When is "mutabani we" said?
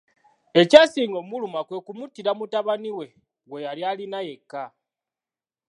2.39-3.05